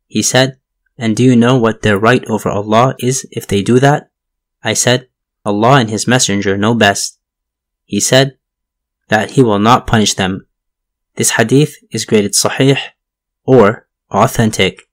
[0.07, 0.59] He said,
[0.99, 4.11] And do you know what their right over Allah is if they do that?
[4.63, 5.09] I said,
[5.45, 7.19] Allah and His Messenger know best.
[7.85, 8.37] He said,
[9.09, 10.47] That He will not punish them.
[11.17, 12.79] This hadith is graded sahih
[13.45, 14.89] or authentic.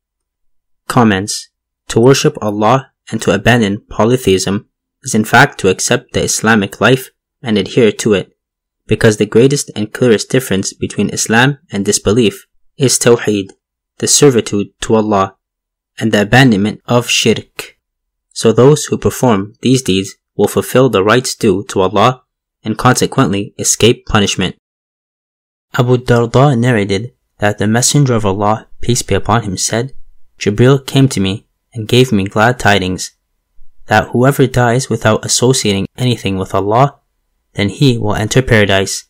[0.87, 1.49] Comments.
[1.89, 4.69] To worship Allah and to abandon polytheism
[5.03, 7.09] is in fact to accept the Islamic life
[7.41, 8.37] and adhere to it,
[8.85, 12.47] because the greatest and clearest difference between Islam and disbelief
[12.77, 13.51] is Tawheed,
[13.97, 15.35] the servitude to Allah,
[15.97, 17.77] and the abandonment of Shirk.
[18.33, 22.23] So those who perform these deeds will fulfill the rights due to Allah
[22.63, 24.55] and consequently escape punishment.
[25.77, 29.93] Abu Darda narrated that the Messenger of Allah, peace be upon him, said,
[30.37, 33.11] Jibril came to me and gave me glad tidings
[33.87, 36.99] that whoever dies without associating anything with Allah,
[37.53, 39.05] then he will enter paradise.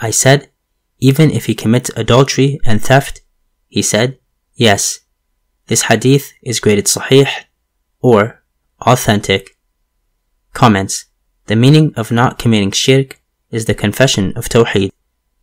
[0.00, 0.50] I said,
[0.98, 3.20] even if he commits adultery and theft?
[3.68, 4.18] He said,
[4.54, 5.00] yes.
[5.66, 7.28] This hadith is graded sahih
[8.00, 8.42] or
[8.80, 9.56] authentic.
[10.52, 11.04] Comments.
[11.46, 13.20] The meaning of not committing shirk
[13.50, 14.92] is the confession of Tawheed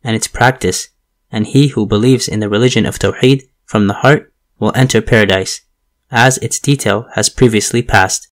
[0.03, 0.89] and its practice,
[1.31, 5.61] and he who believes in the religion of Tawheed from the heart will enter paradise,
[6.09, 8.27] as its detail has previously passed.